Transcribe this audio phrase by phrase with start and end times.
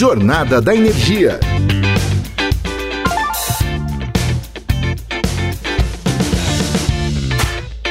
[0.00, 1.38] Jornada da Energia.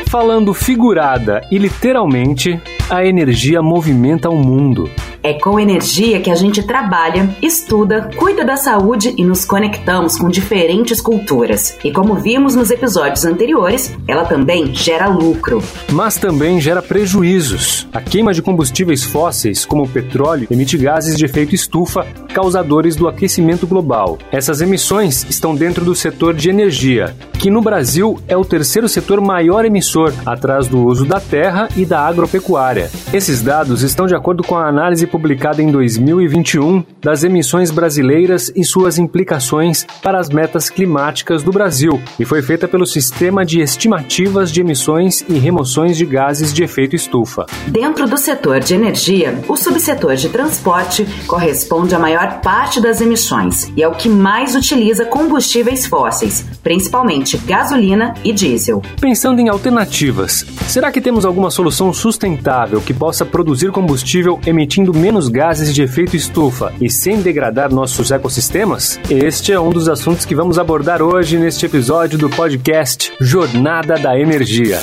[0.08, 2.60] Falando figurada e literalmente,
[2.90, 4.90] a energia movimenta o mundo.
[5.22, 10.29] É com energia que a gente trabalha, estuda, cuida da saúde e nos conectamos com
[10.29, 11.78] diferentes culturas.
[11.84, 15.62] E como vimos nos episódios anteriores, ela também gera lucro.
[15.92, 17.85] Mas também gera prejuízos.
[17.91, 23.07] A queima de combustíveis fósseis, como o petróleo, emite gases de efeito estufa, causadores do
[23.07, 24.17] aquecimento global.
[24.31, 29.20] Essas emissões estão dentro do setor de energia, que no Brasil é o terceiro setor
[29.20, 32.90] maior emissor, atrás do uso da terra e da agropecuária.
[33.12, 38.63] Esses dados estão de acordo com a análise publicada em 2021 das emissões brasileiras e
[38.63, 44.52] suas implicações para as metas climáticas do Brasil e foi feita pelo Sistema de Estimativas
[44.52, 47.45] de Emissões e Remoções de Gases de Efeito Estufa.
[47.68, 53.71] Dentro do setor de energia, o subsetor de transporte corresponde à maior parte das emissões
[53.76, 58.82] e é o que mais utiliza combustíveis fósseis, principalmente gasolina e diesel.
[59.01, 65.30] Pensando em alternativas, será que temos alguma solução sustentável que possa produzir combustível emitindo menos
[65.30, 69.00] gases de efeito estufa e sem degradar nossos ecossistemas?
[69.09, 74.20] Este é um dos assuntos que vamos abordar hoje neste episódio do podcast Jornada da
[74.20, 74.80] Energia.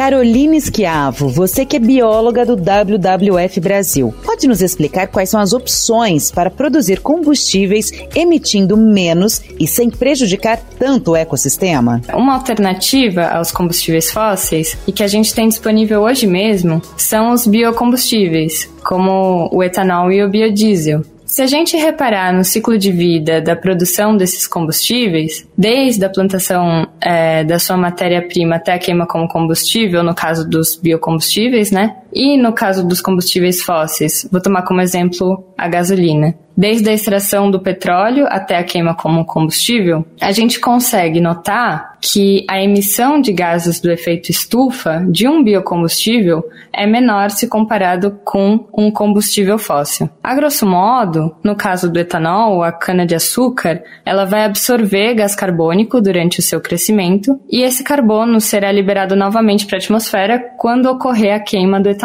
[0.00, 5.52] Caroline Schiavo, você que é bióloga do WWF Brasil, pode nos explicar quais são as
[5.52, 12.00] opções para produzir combustíveis emitindo menos e sem prejudicar tanto o ecossistema?
[12.14, 17.46] Uma alternativa aos combustíveis fósseis e que a gente tem disponível hoje mesmo são os
[17.46, 21.02] biocombustíveis, como o etanol e o biodiesel.
[21.30, 26.88] Se a gente reparar no ciclo de vida da produção desses combustíveis, desde a plantação
[27.00, 31.94] é, da sua matéria-prima até a queima como combustível, no caso dos biocombustíveis, né?
[32.12, 36.34] E no caso dos combustíveis fósseis, vou tomar como exemplo a gasolina.
[36.56, 42.44] Desde a extração do petróleo até a queima como combustível, a gente consegue notar que
[42.48, 48.66] a emissão de gases do efeito estufa de um biocombustível é menor se comparado com
[48.76, 50.08] um combustível fóssil.
[50.22, 56.40] A grosso modo, no caso do etanol, a cana-de-açúcar, ela vai absorver gás carbônico durante
[56.40, 61.40] o seu crescimento e esse carbono será liberado novamente para a atmosfera quando ocorrer a
[61.40, 61.99] queima do etanol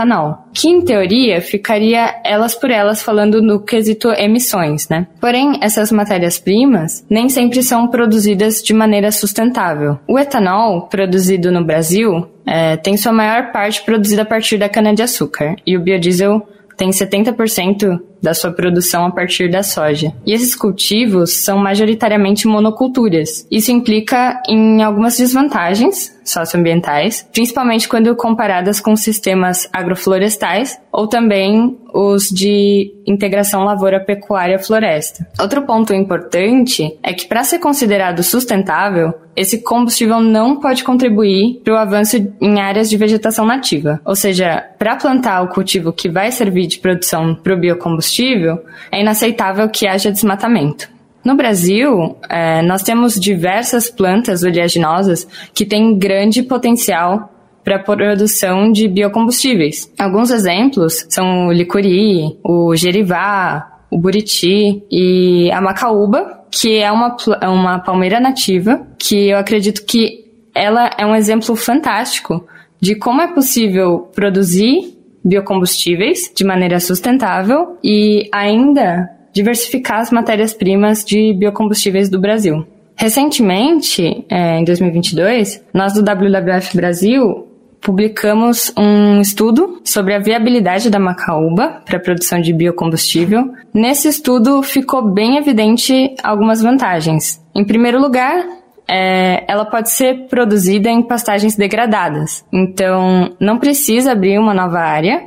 [0.53, 5.07] que em teoria ficaria elas por elas falando no quesito emissões, né?
[5.19, 9.99] Porém, essas matérias-primas nem sempre são produzidas de maneira sustentável.
[10.07, 15.55] O etanol, produzido no Brasil, é, tem sua maior parte produzida a partir da cana-de-açúcar,
[15.65, 16.47] e o biodiesel
[16.77, 20.11] tem 70% da sua produção a partir da soja.
[20.25, 23.47] E esses cultivos são majoritariamente monoculturas.
[23.51, 32.29] Isso implica em algumas desvantagens socioambientais, principalmente quando comparadas com sistemas agroflorestais ou também os
[32.29, 35.25] de integração lavoura-pecuária-floresta.
[35.39, 41.73] Outro ponto importante é que para ser considerado sustentável, esse combustível não pode contribuir para
[41.73, 44.01] o avanço em áreas de vegetação nativa.
[44.03, 48.59] Ou seja, para plantar o cultivo que vai servir de produção para o biocombustível,
[48.91, 50.89] é inaceitável que haja desmatamento.
[51.23, 57.34] No Brasil, é, nós temos diversas plantas oleaginosas que têm grande potencial
[57.65, 59.91] para a produção de biocombustíveis.
[59.97, 67.17] Alguns exemplos são o licuri, o gerivá, o buriti e a macaúba, que é uma,
[67.43, 72.45] uma palmeira nativa, que eu acredito que ela é um exemplo fantástico
[72.79, 81.33] de como é possível produzir biocombustíveis de maneira sustentável e ainda diversificar as matérias-primas de
[81.33, 82.65] biocombustíveis do Brasil.
[82.95, 87.54] Recentemente, é, em 2022, nós do WWF Brasil
[87.85, 93.53] publicamos um estudo sobre a viabilidade da macaúba para a produção de biocombustível.
[93.71, 97.39] Nesse estudo ficou bem evidente algumas vantagens.
[97.53, 98.43] Em primeiro lugar,
[98.89, 102.43] é, ela pode ser produzida em pastagens degradadas.
[102.51, 105.23] Então, não precisa abrir uma nova área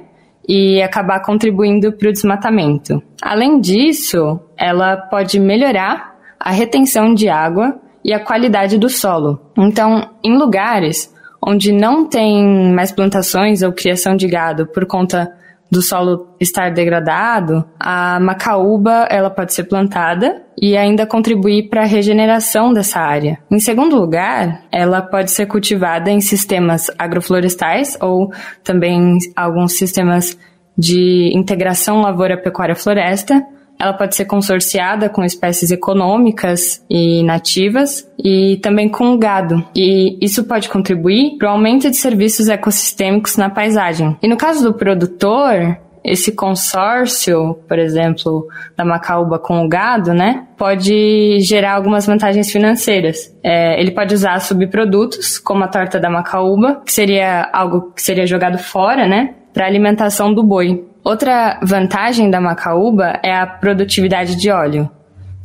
[0.49, 3.01] e acabar contribuindo para o desmatamento.
[3.23, 9.39] Além disso, ela pode melhorar a retenção de água e a qualidade do solo.
[9.57, 15.33] Então, em lugares onde não tem mais plantações ou criação de gado por conta
[15.71, 21.87] do solo estar degradado, a macaúba ela pode ser plantada e ainda contribuir para a
[21.87, 23.39] regeneração dessa área.
[23.51, 28.33] Em segundo lugar, ela pode ser cultivada em sistemas agroflorestais ou
[28.65, 30.39] também alguns sistemas
[30.77, 33.45] de integração lavoura-pecuária-floresta,
[33.79, 39.65] ela pode ser consorciada com espécies econômicas e nativas e também com gado.
[39.75, 44.17] E isso pode contribuir para o aumento de serviços ecossistêmicos na paisagem.
[44.23, 50.47] E no caso do produtor, esse consórcio, por exemplo, da macaúba com o gado, né,
[50.57, 53.35] pode gerar algumas vantagens financeiras.
[53.43, 58.27] É, ele pode usar subprodutos, como a torta da macaúba, que seria algo que seria
[58.27, 60.85] jogado fora, né, para alimentação do boi.
[61.05, 64.91] Outra vantagem da macaúba é a produtividade de óleo.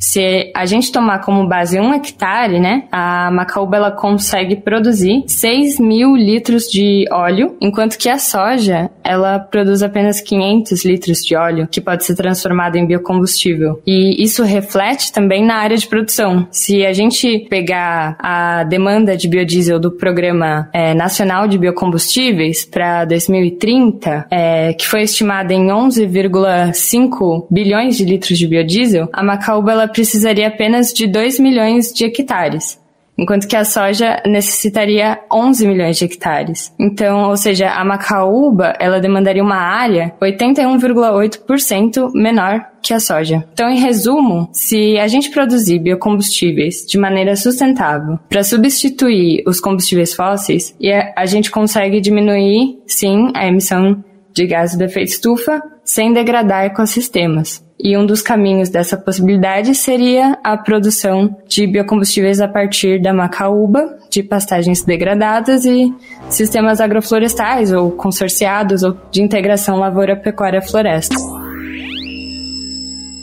[0.04, 5.80] Se a gente tomar como base um hectare, né, a macaúba ela consegue produzir 6
[5.80, 11.66] mil litros de óleo, enquanto que a soja ela produz apenas 500 litros de óleo,
[11.66, 13.80] que pode ser transformado em biocombustível.
[13.86, 16.46] E isso reflete também na área de produção.
[16.50, 23.06] Se a gente pegar a demanda de biodiesel do Programa é, Nacional de Biocombustíveis para
[23.06, 29.93] 2030, é, que foi estimada em 11,5 bilhões de litros de biodiesel, a macaúba ela
[29.94, 32.82] precisaria apenas de 2 milhões de hectares,
[33.16, 36.74] enquanto que a soja necessitaria 11 milhões de hectares.
[36.78, 43.46] Então, ou seja, a macaúba, ela demandaria uma área 81,8% menor que a soja.
[43.52, 50.12] Então, em resumo, se a gente produzir biocombustíveis de maneira sustentável para substituir os combustíveis
[50.12, 50.76] fósseis,
[51.16, 57.64] a gente consegue diminuir, sim, a emissão de gases de efeito estufa sem degradar ecossistemas.
[57.78, 63.98] E um dos caminhos dessa possibilidade seria a produção de biocombustíveis a partir da macaúba,
[64.10, 65.92] de pastagens degradadas e
[66.30, 71.43] sistemas agroflorestais ou consorciados ou de integração lavoura-pecuária-floresta.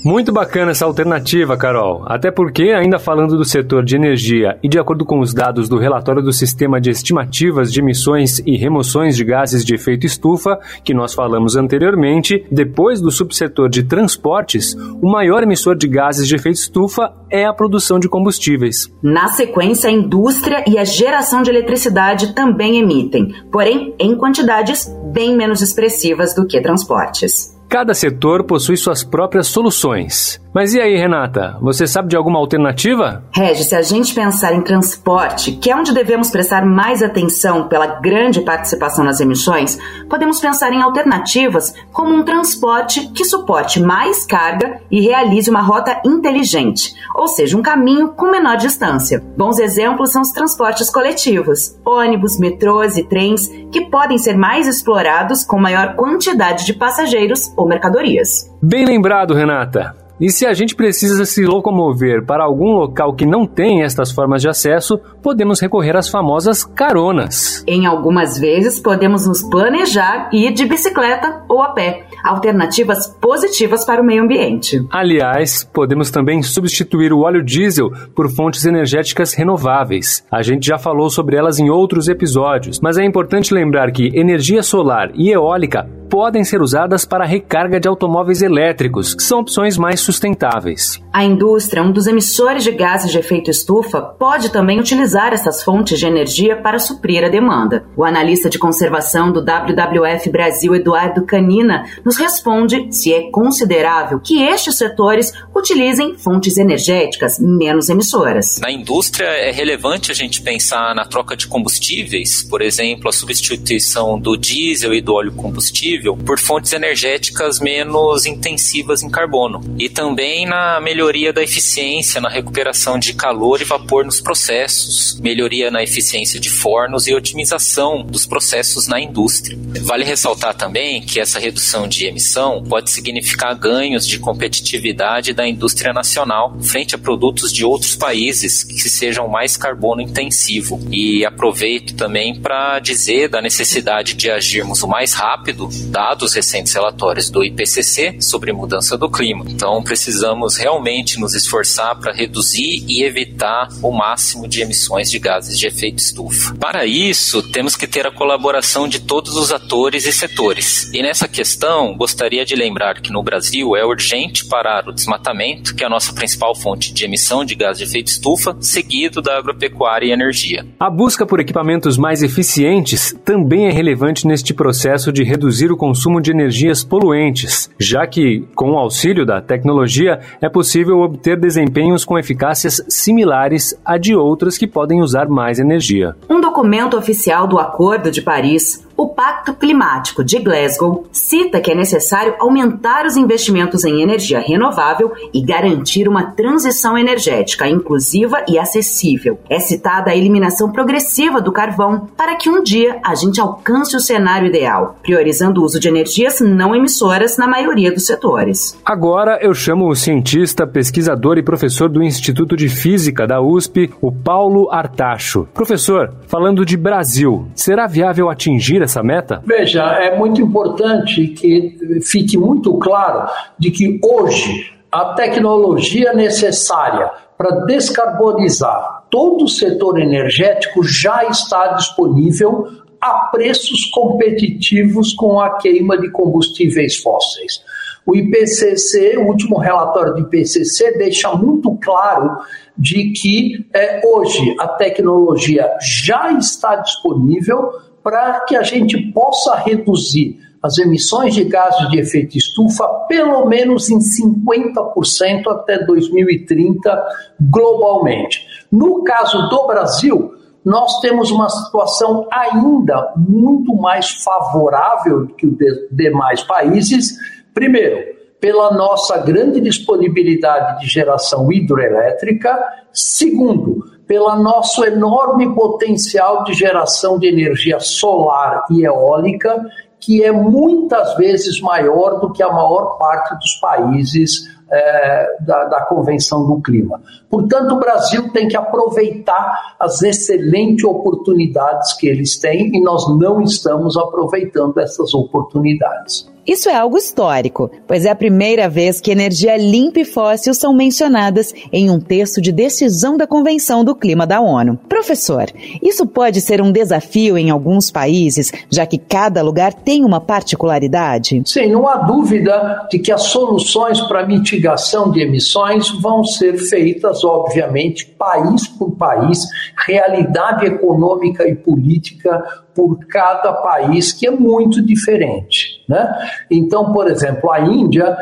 [0.03, 2.03] Muito bacana essa alternativa, Carol.
[2.07, 5.77] Até porque, ainda falando do setor de energia e de acordo com os dados do
[5.77, 10.93] relatório do Sistema de Estimativas de Emissões e Remoções de Gases de Efeito Estufa, que
[10.93, 16.57] nós falamos anteriormente, depois do subsetor de transportes, o maior emissor de gases de efeito
[16.57, 18.91] estufa é a produção de combustíveis.
[19.03, 25.35] Na sequência, a indústria e a geração de eletricidade também emitem, porém em quantidades bem
[25.35, 27.60] menos expressivas do que transportes.
[27.71, 30.41] Cada setor possui suas próprias soluções.
[30.53, 31.57] Mas e aí, Renata?
[31.61, 33.23] Você sabe de alguma alternativa?
[33.33, 37.87] Regis, se a gente pensar em transporte, que é onde devemos prestar mais atenção pela
[38.01, 39.79] grande participação nas emissões,
[40.09, 46.01] podemos pensar em alternativas como um transporte que suporte mais carga e realize uma rota
[46.05, 49.23] inteligente, ou seja, um caminho com menor distância.
[49.37, 55.45] Bons exemplos são os transportes coletivos, ônibus, metrôs e trens, que podem ser mais explorados
[55.45, 58.51] com maior quantidade de passageiros ou mercadorias.
[58.61, 60.01] Bem lembrado, Renata.
[60.21, 64.39] E se a gente precisa se locomover para algum local que não tem estas formas
[64.39, 67.63] de acesso, podemos recorrer às famosas caronas.
[67.67, 72.05] Em algumas vezes, podemos nos planejar e ir de bicicleta ou a pé.
[72.23, 74.85] Alternativas positivas para o meio ambiente.
[74.91, 80.23] Aliás, podemos também substituir o óleo diesel por fontes energéticas renováveis.
[80.31, 84.61] A gente já falou sobre elas em outros episódios, mas é importante lembrar que energia
[84.61, 90.01] solar e eólica podem ser usadas para recarga de automóveis elétricos, que são opções mais
[90.01, 91.01] sustentáveis.
[91.13, 95.97] A indústria, um dos emissores de gases de efeito estufa, pode também utilizar essas fontes
[95.97, 97.85] de energia para suprir a demanda.
[97.95, 104.43] O analista de conservação do WWF Brasil, Eduardo Canina, nos responde se é considerável que
[104.43, 108.59] estes setores utilizem fontes energéticas menos emissoras.
[108.59, 114.19] Na indústria, é relevante a gente pensar na troca de combustíveis, por exemplo, a substituição
[114.19, 120.45] do diesel e do óleo combustível por fontes energéticas menos intensivas em carbono e também
[120.45, 126.39] na melhoria da eficiência na recuperação de calor e vapor nos processos, melhoria na eficiência
[126.39, 129.57] de fornos e otimização dos processos na indústria.
[129.81, 135.93] Vale ressaltar também que essa redução de emissão pode significar ganhos de competitividade da indústria
[135.93, 140.79] nacional frente a produtos de outros países que sejam mais carbono intensivo.
[140.91, 147.29] E aproveito também para dizer da necessidade de agirmos o mais rápido dados recentes relatórios
[147.29, 149.45] do IPCC sobre mudança do clima.
[149.47, 155.59] Então, precisamos realmente nos esforçar para reduzir e evitar o máximo de emissões de gases
[155.59, 156.55] de efeito estufa.
[156.55, 160.89] Para isso, temos que ter a colaboração de todos os atores e setores.
[160.93, 165.83] E nessa questão, gostaria de lembrar que no Brasil é urgente parar o desmatamento, que
[165.83, 170.07] é a nossa principal fonte de emissão de gases de efeito estufa, seguido da agropecuária
[170.07, 170.65] e energia.
[170.79, 176.21] A busca por equipamentos mais eficientes também é relevante neste processo de reduzir o consumo
[176.21, 182.19] de energias poluentes, já que, com o auxílio da tecnologia, é possível obter desempenhos com
[182.19, 186.15] eficácias similares a de outras que podem usar mais energia.
[186.29, 191.75] Um documento oficial do Acordo de Paris O Pacto Climático de Glasgow cita que é
[191.75, 199.39] necessário aumentar os investimentos em energia renovável e garantir uma transição energética inclusiva e acessível.
[199.49, 203.99] É citada a eliminação progressiva do carvão para que um dia a gente alcance o
[203.99, 208.79] cenário ideal, priorizando o uso de energias não emissoras na maioria dos setores.
[208.85, 214.11] Agora eu chamo o cientista, pesquisador e professor do Instituto de Física da USP, o
[214.11, 215.47] Paulo Artacho.
[215.55, 219.41] Professor, falando de Brasil, será viável atingir essa meta?
[219.45, 227.61] Veja, é muito importante que fique muito claro de que hoje a tecnologia necessária para
[227.65, 232.67] descarbonizar todo o setor energético já está disponível
[232.99, 237.63] a preços competitivos com a queima de combustíveis fósseis.
[238.05, 242.37] O IPCC, o último relatório do IPCC, deixa muito claro
[242.77, 247.71] de que é, hoje a tecnologia já está disponível
[248.03, 253.89] para que a gente possa reduzir as emissões de gases de efeito estufa pelo menos
[253.89, 257.03] em 50% até 2030
[257.39, 258.45] globalmente.
[258.71, 265.55] No caso do Brasil, nós temos uma situação ainda muito mais favorável que os
[265.91, 267.15] demais países.
[267.53, 272.59] Primeiro, pela nossa grande disponibilidade de geração hidroelétrica.
[272.91, 279.65] Segundo, pelo nosso enorme potencial de geração de energia solar e eólica,
[280.01, 285.85] que é muitas vezes maior do que a maior parte dos países é, da, da,
[285.85, 287.01] Convenção do Clima.
[287.29, 293.41] Portanto, o Brasil tem que aproveitar as excelentes oportunidades que eles têm e nós não
[293.41, 296.29] estamos aproveitando essas oportunidades.
[296.45, 300.73] Isso é algo histórico, pois é a primeira vez que energia limpa e fóssil são
[300.73, 304.79] mencionadas em um texto de decisão da Convenção do Clima da ONU.
[304.89, 305.45] Professor,
[305.83, 311.43] isso pode ser um desafio em alguns países, já que cada lugar tem uma particularidade?
[311.45, 317.23] Sim, não há dúvida de que as soluções para mitigação de emissões vão ser feitas,
[317.23, 319.45] obviamente, país por país,
[319.85, 322.43] realidade econômica e política
[322.73, 325.70] por cada país, que é muito diferente.
[325.91, 326.09] Né?
[326.49, 328.15] Então, por exemplo, a Índia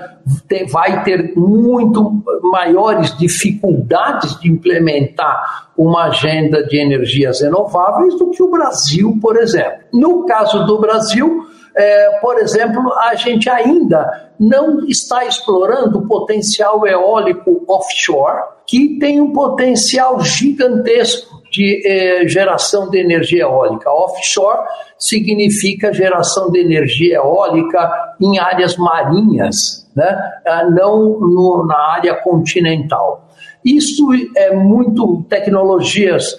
[0.71, 8.49] vai ter muito maiores dificuldades de implementar uma agenda de energias renováveis do que o
[8.49, 9.81] Brasil, por exemplo.
[9.93, 11.45] No caso do Brasil,
[11.75, 19.21] é, por exemplo, a gente ainda não está explorando o potencial eólico offshore, que tem
[19.21, 23.91] um potencial gigantesco de eh, geração de energia eólica.
[23.91, 27.91] Offshore significa geração de energia eólica
[28.21, 30.17] em áreas marinhas, né?
[30.45, 33.27] Ah, não no, na área continental.
[33.63, 36.35] Isso é muito tecnologias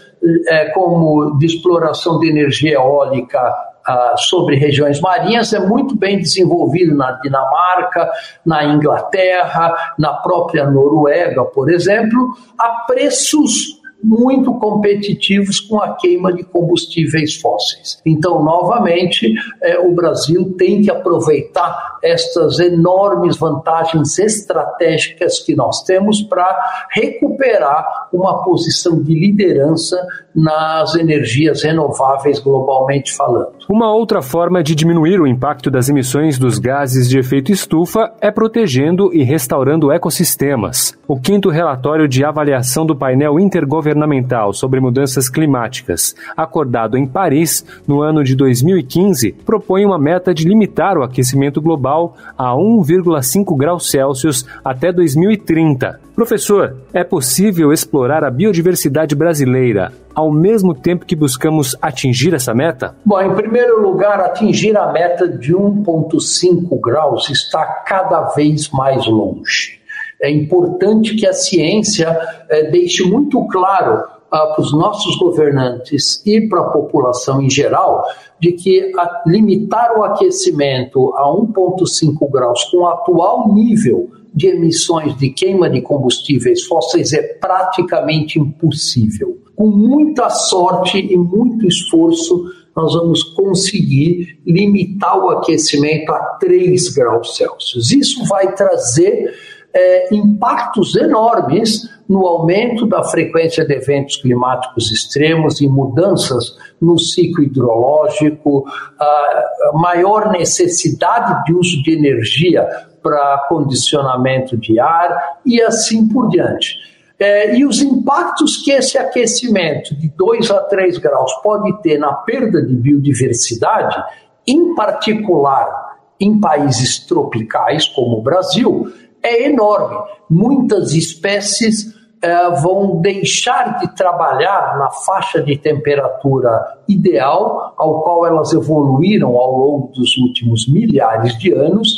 [0.49, 3.40] eh, como de exploração de energia eólica
[3.87, 8.11] ah, sobre regiões marinhas é muito bem desenvolvido na Dinamarca,
[8.45, 16.42] na Inglaterra, na própria Noruega, por exemplo, a preços muito competitivos com a queima de
[16.45, 18.00] combustíveis fósseis.
[18.04, 26.23] Então, novamente, é, o Brasil tem que aproveitar estas enormes vantagens estratégicas que nós temos
[26.23, 26.59] para
[26.90, 29.97] recuperar uma posição de liderança
[30.35, 33.52] nas energias renováveis globalmente falando.
[33.69, 38.30] Uma outra forma de diminuir o impacto das emissões dos gases de efeito estufa é
[38.30, 40.97] protegendo e restaurando ecossistemas.
[41.07, 48.00] O quinto relatório de avaliação do painel intergovernamental sobre mudanças climáticas, acordado em Paris no
[48.00, 51.89] ano de 2015, propõe uma meta de limitar o aquecimento global
[52.37, 56.00] a 1,5 graus Celsius até 2030.
[56.14, 62.94] Professor, é possível explorar a biodiversidade brasileira ao mesmo tempo que buscamos atingir essa meta?
[63.04, 69.80] Bom, em primeiro lugar, atingir a meta de 1,5 graus está cada vez mais longe.
[70.20, 72.14] É importante que a ciência
[72.50, 78.04] é, deixe muito claro ah, para os nossos governantes e para a população em geral
[78.38, 85.16] de que a, limitar o aquecimento a 1,5 graus com o atual nível de emissões
[85.16, 89.38] de queima de combustíveis fósseis é praticamente impossível.
[89.56, 92.44] Com muita sorte e muito esforço,
[92.75, 97.90] nós vamos conseguir limitar o aquecimento a 3 graus Celsius.
[97.90, 99.34] Isso vai trazer
[99.75, 107.45] é, impactos enormes no aumento da frequência de eventos climáticos extremos e mudanças no ciclo
[107.45, 108.64] hidrológico,
[108.99, 112.69] a maior necessidade de uso de energia
[113.00, 116.75] para condicionamento de ar e assim por diante.
[117.17, 122.12] É, e os impactos que esse aquecimento de 2 a 3 graus pode ter na
[122.12, 124.02] perda de biodiversidade
[124.45, 129.97] em particular em países tropicais como o Brasil, é enorme.
[130.29, 138.53] Muitas espécies eh, vão deixar de trabalhar na faixa de temperatura ideal, ao qual elas
[138.53, 141.89] evoluíram ao longo dos últimos milhares de anos,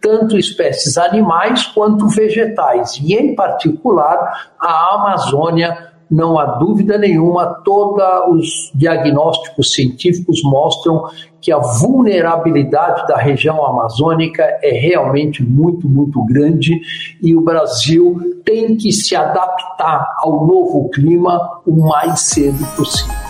[0.00, 8.04] tanto espécies animais quanto vegetais, e em particular a Amazônia não há dúvida nenhuma, todos
[8.28, 11.04] os diagnósticos científicos mostram
[11.40, 16.78] que a vulnerabilidade da região amazônica é realmente muito, muito grande
[17.20, 23.21] e o Brasil tem que se adaptar ao novo clima o mais cedo possível.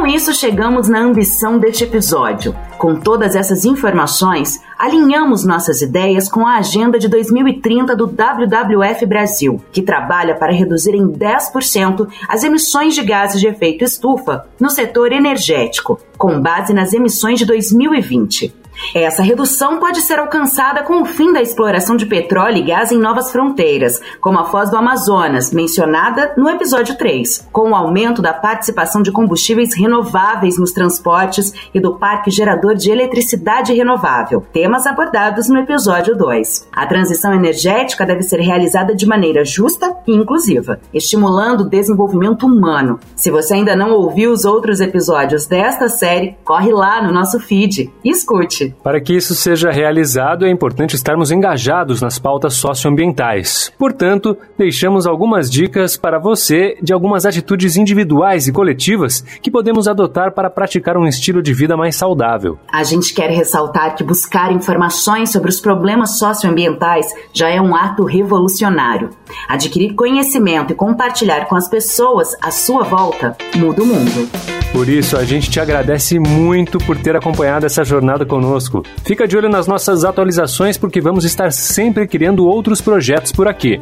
[0.00, 2.56] Com isso, chegamos na ambição deste episódio.
[2.78, 9.62] Com todas essas informações, alinhamos nossas ideias com a agenda de 2030 do WWF Brasil,
[9.70, 15.12] que trabalha para reduzir em 10% as emissões de gases de efeito estufa no setor
[15.12, 18.59] energético, com base nas emissões de 2020.
[18.94, 22.98] Essa redução pode ser alcançada com o fim da exploração de petróleo e gás em
[22.98, 28.32] novas fronteiras, como a Foz do Amazonas, mencionada no episódio 3, com o aumento da
[28.32, 35.48] participação de combustíveis renováveis nos transportes e do parque gerador de eletricidade renovável, temas abordados
[35.48, 36.68] no episódio 2.
[36.72, 42.98] A transição energética deve ser realizada de maneira justa e inclusiva, estimulando o desenvolvimento humano.
[43.14, 47.92] Se você ainda não ouviu os outros episódios desta série, corre lá no nosso feed
[48.04, 48.69] e escute.
[48.82, 53.72] Para que isso seja realizado, é importante estarmos engajados nas pautas socioambientais.
[53.78, 60.32] Portanto, deixamos algumas dicas para você de algumas atitudes individuais e coletivas que podemos adotar
[60.32, 62.58] para praticar um estilo de vida mais saudável.
[62.72, 68.04] A gente quer ressaltar que buscar informações sobre os problemas socioambientais já é um ato
[68.04, 69.10] revolucionário.
[69.48, 74.28] Adquirir conhecimento e compartilhar com as pessoas à sua volta muda o mundo.
[74.72, 78.24] Por isso, a gente te agradece muito por ter acompanhado essa jornada
[78.60, 78.82] conosco.
[79.04, 83.80] Fica de olho nas nossas atualizações porque vamos estar sempre criando outros projetos por aqui.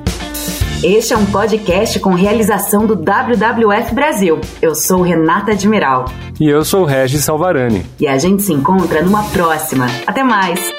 [0.83, 4.41] Este é um podcast com realização do WWF Brasil.
[4.63, 6.05] Eu sou Renata Admiral.
[6.39, 7.85] E eu sou Regis Salvarani.
[7.99, 9.87] E a gente se encontra numa próxima.
[10.07, 10.78] Até mais!